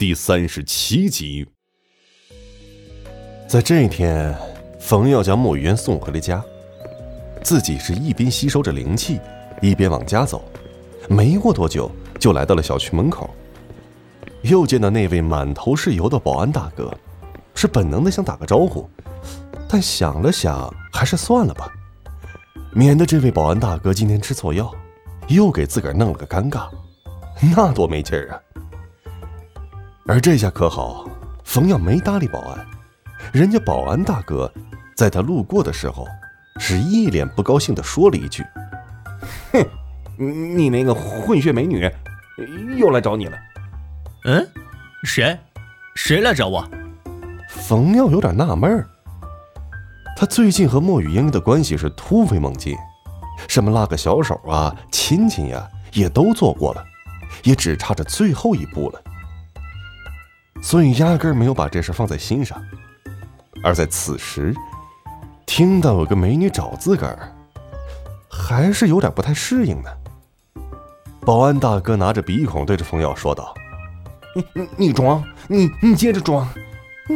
[0.00, 1.46] 第三十七集。
[3.46, 4.34] 在这一天，
[4.78, 6.42] 冯耀将莫雨嫣送回了家，
[7.44, 9.20] 自己是一边吸收着灵气，
[9.60, 10.42] 一边往家走。
[11.06, 13.28] 没过多久，就来到了小区门口，
[14.40, 16.90] 又见到那位满头是油的保安大哥，
[17.54, 18.88] 是本能的想打个招呼，
[19.68, 21.70] 但想了想，还是算了吧，
[22.72, 24.74] 免得这位保安大哥今天吃错药，
[25.28, 26.70] 又给自个儿弄了个尴尬，
[27.54, 28.40] 那多没劲儿啊！
[30.06, 31.08] 而这下可好，
[31.44, 32.66] 冯耀没搭理保安，
[33.32, 34.52] 人家保安大哥
[34.96, 36.06] 在他路过的时候，
[36.58, 38.44] 是一脸不高兴地说了一句
[39.52, 39.64] ：“哼。”
[40.22, 41.90] 你那个混血美女
[42.76, 43.38] 又来找你了？
[44.26, 44.46] 嗯，
[45.02, 45.38] 谁？
[45.94, 46.62] 谁来找我？
[47.48, 48.86] 冯耀有点纳闷儿。
[50.14, 52.76] 他最近和莫雨英的关系是突飞猛进，
[53.48, 56.84] 什么拉个小手啊、亲亲呀，也都做过了，
[57.42, 59.02] 也只差着最后一步了，
[60.62, 62.62] 所以压根没有把这事放在心上。
[63.62, 64.54] 而在此时，
[65.46, 67.32] 听到有个美女找自个儿，
[68.28, 69.98] 还是有点不太适应的。
[71.20, 73.54] 保安大哥拿着鼻孔对着冯耀说道
[74.34, 76.48] ：“你你你装，你你接着装，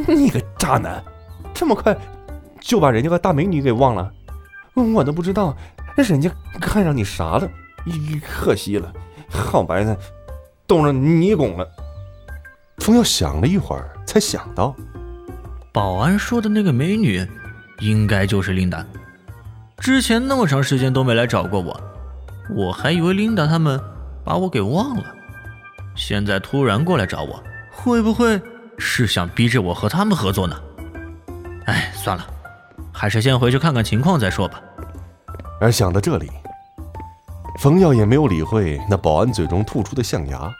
[0.06, 1.02] 你个渣男，
[1.54, 1.96] 这么快
[2.60, 4.12] 就把人家个大美女给忘了？
[4.74, 5.56] 我都不知道
[5.96, 7.48] 人家看上你啥了，
[8.22, 8.92] 可惜了，
[9.30, 9.96] 好白菜
[10.66, 11.66] 都让你拱了。”
[12.84, 14.76] 冯耀想了一会儿，才想到，
[15.72, 17.26] 保安说的那个美女，
[17.78, 18.84] 应该就是琳达。
[19.78, 21.80] 之前那么长时间都没来找过我，
[22.54, 23.80] 我还以为琳达他们。
[24.22, 25.04] 把我给忘了，
[25.94, 28.38] 现在突然过来找我，会不会
[28.76, 30.54] 是想逼着我和他们合作呢？
[31.64, 32.26] 哎，算了，
[32.92, 34.60] 还是先回去看看情况再说吧。
[35.58, 36.30] 而想到这里，
[37.60, 40.54] 冯耀也没有理会那保安嘴中吐出的象牙，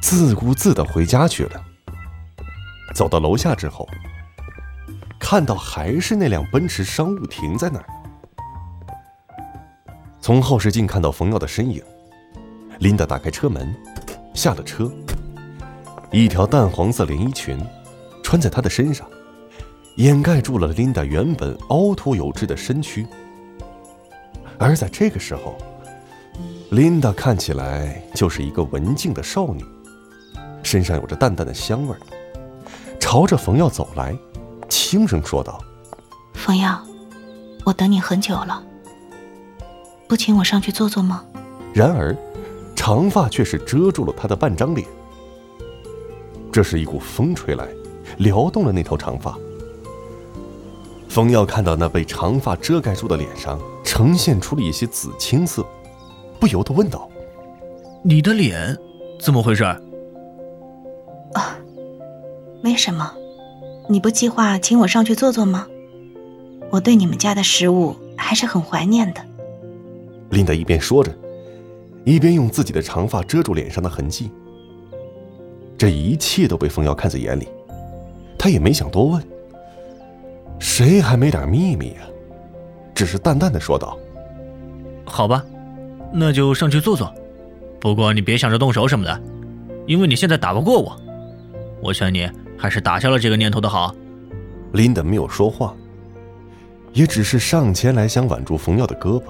[0.00, 1.62] 自顾自的回家去了。
[2.94, 3.88] 走到楼下之后，
[5.18, 7.86] 看到还是那辆奔驰商务停在那儿，
[10.20, 11.82] 从后视镜看到冯耀的身影。
[12.80, 13.74] 琳达打开车门，
[14.34, 14.90] 下了车。
[16.10, 17.58] 一条淡黄色连衣裙
[18.22, 19.08] 穿在她的身上，
[19.96, 23.06] 掩盖住了琳达原本凹凸有致的身躯。
[24.58, 25.56] 而在这个时候，
[26.70, 29.64] 琳达看起来就是一个文静的少女，
[30.62, 32.00] 身上有着淡淡的香味儿，
[32.98, 34.16] 朝着冯耀走来，
[34.68, 35.62] 轻声说道
[36.34, 36.80] ：“冯耀，
[37.64, 38.62] 我等你很久了，
[40.08, 41.24] 不请我上去坐坐吗？”
[41.74, 42.16] 然而。
[42.76, 44.86] 长发却是遮住了她的半张脸。
[46.52, 47.66] 这是一股风吹来，
[48.18, 49.38] 撩动了那头长发。
[51.08, 55.64] 冯耀看到那被长发遮盖住的脸上呈现出了一些紫青色，
[56.44, 57.08] 不由得问道
[58.04, 58.76] ：“你的脸
[59.18, 59.64] 怎么回事？”
[61.32, 61.56] 啊，
[62.60, 63.14] 没什么。
[63.88, 65.66] 你不计划请我上去坐坐吗？
[66.68, 69.22] 我对你们家的食物还是很怀念的。
[70.28, 71.10] 琳达一边说着。
[72.04, 74.30] 一边用自己的长发遮住脸上的痕迹，
[75.78, 77.48] 这一切都被冯瑶看在眼里，
[78.38, 79.26] 他也没想多问。
[80.58, 82.02] 谁还没点秘密呀？
[82.94, 83.98] 只是淡淡的说道
[85.06, 85.42] ：“好吧，
[86.14, 87.12] 那就上去坐坐。
[87.80, 89.20] 不过你别想着动手什么的，
[89.86, 90.96] 因为你现在打不过我。
[91.82, 93.94] 我劝你还是打消了这个念头的好。”
[94.72, 95.74] 林德没有说话，
[96.92, 99.24] 也只是上前来想挽住冯耀的胳膊。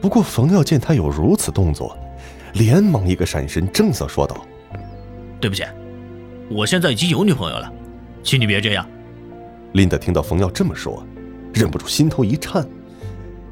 [0.00, 1.96] 不过，冯耀见他有如此动作，
[2.52, 4.46] 连忙一个闪身，正色说道
[5.40, 5.64] ：“对不起，
[6.50, 7.72] 我现在已经有女朋友了，
[8.22, 8.86] 请你别这样。”
[9.72, 11.04] 琳达听到冯耀这么说，
[11.52, 12.64] 忍不住心头一颤，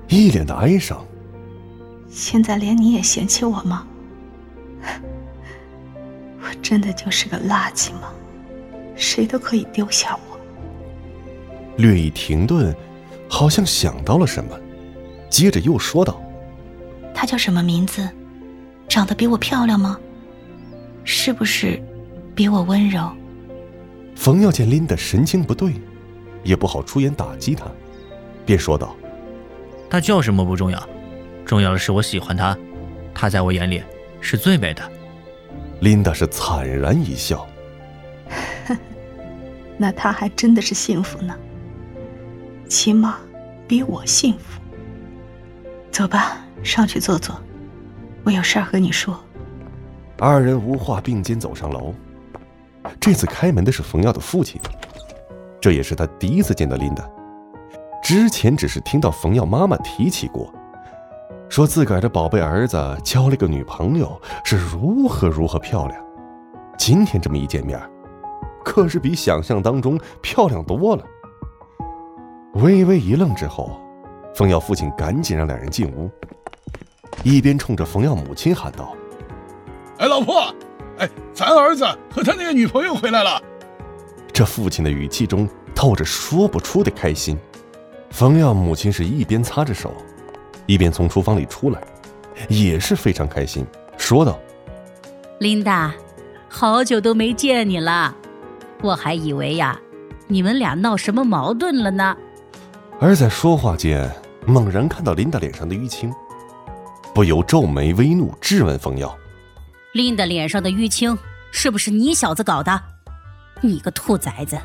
[0.09, 1.05] 一脸的哀伤。
[2.15, 3.85] 现在连你也嫌弃我吗？
[6.41, 8.13] 我真的就是个垃圾吗？
[8.95, 10.39] 谁都可以丢下我？
[11.77, 12.73] 略一停顿，
[13.29, 14.57] 好像想到了什么，
[15.29, 16.23] 接着又说道。
[17.13, 18.09] 她叫什么名字？
[18.89, 19.99] 长得比我漂亮吗？
[21.03, 21.83] 是不是
[22.33, 23.11] 比我温柔？
[24.15, 25.75] 冯耀见琳达神情不对，
[26.45, 27.65] 也不好出言打击她，
[28.47, 28.95] 便说道
[29.91, 30.89] ：“她叫什么不重要，
[31.45, 32.57] 重要的是我喜欢她，
[33.15, 33.83] 她在我眼里
[34.21, 34.83] 是最美的。”
[35.81, 37.47] 琳达是惨然一笑
[39.77, 41.35] ：“那她还真的是幸福呢，
[42.69, 43.19] 起码
[43.69, 44.61] 比我幸福。
[45.91, 47.39] 走吧。”上去坐坐，
[48.23, 49.23] 我有事儿和你说。
[50.19, 51.95] 二人无话，并肩走上楼。
[52.99, 54.59] 这次开门的是冯耀的父亲，
[55.61, 57.07] 这也是他第一次见到琳达。
[58.03, 60.51] 之前只是听到冯耀妈妈提起过，
[61.55, 66.05] 说自个儿的宝贝儿子交了个女朋友，是如何如何漂亮，
[66.77, 67.81] 今天这么一见面，
[68.65, 71.05] 可是比想象当中漂亮多了。
[72.55, 73.81] 微微一愣之后，
[74.35, 76.11] 冯耀父亲赶紧让两人进屋，
[77.23, 78.93] 一边冲着冯耀母亲喊道
[79.99, 80.53] ：“哎，老婆，
[80.99, 83.41] 哎，咱儿子和他那个女朋友回来了。”
[84.35, 87.39] 这父亲的语气中透着说不出的开心。
[88.11, 89.95] 冯耀母亲是一边擦着手，
[90.67, 91.81] 一边从厨房里出来，
[92.49, 93.67] 也是非常开心，
[93.97, 94.39] 说道
[95.41, 95.95] ：“琳达，
[96.49, 98.15] 好久都没见你了，
[98.83, 99.79] 我还以为呀，
[100.27, 102.17] 你们俩闹什么矛盾了呢。”
[103.01, 104.11] 而在说话间，
[104.47, 106.13] 猛然看到琳达脸上的淤青，
[107.15, 109.17] 不由皱眉微怒，质问冯耀
[109.93, 111.17] ：“琳达脸上的淤青
[111.51, 112.81] 是不是你小子搞的？
[113.61, 114.59] 你个兔崽子，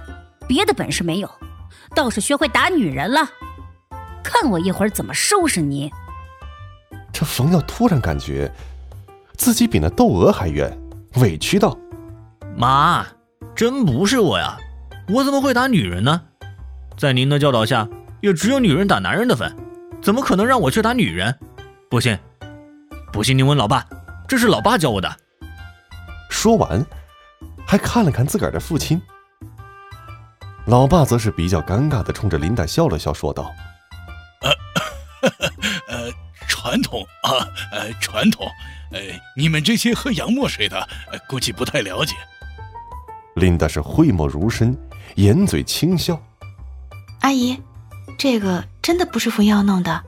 [0.48, 1.30] 别的本事没有，
[1.96, 3.30] 倒是学会打女人了。
[4.24, 5.92] 看我一会儿怎么收拾你！”
[7.14, 8.52] 这冯耀突然感觉
[9.36, 10.78] 自己比那窦娥还冤，
[11.16, 11.78] 委屈道
[12.56, 13.06] ：“妈，
[13.56, 14.58] 真不是我呀，
[15.10, 16.22] 我怎么会打女人呢？
[16.98, 17.88] 在您的教导下。”
[18.22, 19.56] 也只有女人打男人的份，
[20.02, 21.34] 怎么可能让我去打女人？
[21.90, 22.20] 不信，
[23.14, 23.86] 不信你问老爸，
[24.28, 25.10] 这是老爸教我的。
[26.30, 26.86] 说完，
[27.66, 29.02] 还看了看自个儿的父亲。
[30.66, 33.50] 老爸则是比较尴尬的冲着林黛笑了笑，说道
[34.42, 34.52] ：“呃，
[35.88, 36.12] 呃，
[36.48, 38.48] 传统啊，呃，传统，
[38.92, 39.00] 呃，
[39.36, 40.88] 你们这些喝洋墨水的，
[41.28, 42.16] 估计不太了解。”
[43.36, 44.78] 琳达是讳莫如深，
[45.16, 46.22] 掩嘴轻笑
[47.22, 47.62] ：“阿姨。”
[48.18, 50.04] 这个真的不是冯耀弄的，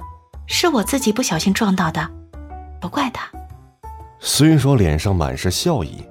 [0.45, 2.09] 是我自己不小心撞到的，
[2.81, 3.29] 不怪他。
[4.19, 6.03] 虽说脸上满是笑意，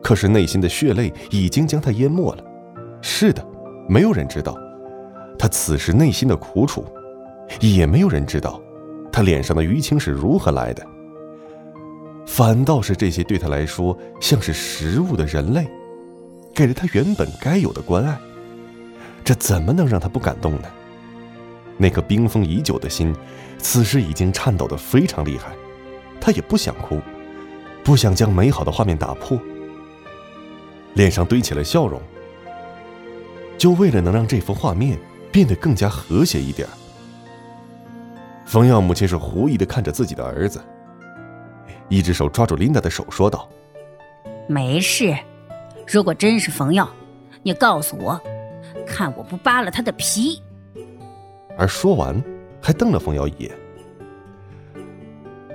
[0.00, 2.44] 可是内心的血泪已经将他淹没了。
[3.02, 3.44] 是的，
[3.88, 4.56] 没有人知道
[5.36, 6.86] 他此时内心的苦楚，
[7.60, 8.60] 也没有人知道
[9.12, 10.84] 他脸上的淤青是如何来的。
[12.26, 15.66] 反倒是这些对他来说像是食物的人类，
[16.54, 18.18] 给了他原本该有的关爱，
[19.22, 20.68] 这怎么能让他不感动呢？
[21.76, 23.14] 那颗冰封已久的心，
[23.58, 25.52] 此时已经颤抖得非常厉害。
[26.20, 27.00] 他也不想哭，
[27.82, 29.38] 不想将美好的画面打破，
[30.94, 32.00] 脸上堆起了笑容，
[33.58, 34.98] 就为了能让这幅画面
[35.30, 36.72] 变得更加和谐一点儿。
[38.44, 40.62] 冯耀母亲是狐疑的看着自己的儿子，
[41.88, 43.48] 一只手抓住琳达的手，说道
[44.46, 45.16] ：“没事，
[45.86, 46.88] 如果真是冯耀，
[47.42, 48.20] 你告诉我，
[48.86, 50.40] 看我不扒了他的皮。”
[51.56, 52.22] 而说完，
[52.60, 53.50] 还瞪了冯耀一眼。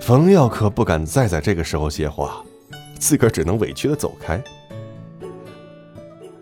[0.01, 2.43] 冯耀可不敢再在这个时候接话，
[2.97, 4.41] 自个儿只能委屈的走开。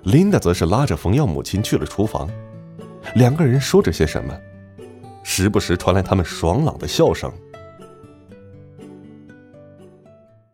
[0.03, 2.29] 琳达则是拉着冯耀母亲去了厨房，
[3.15, 4.33] 两个人说着些什么，
[5.39, 7.31] 时不时传来他们爽朗的笑声。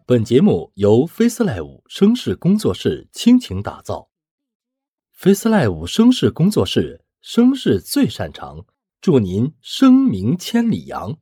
[0.05, 4.09] 本节目由 FaceLive 声势工作室倾情打造
[5.17, 8.65] ，FaceLive 声势工作室声势最擅长。
[8.99, 11.17] 祝您声名千里扬！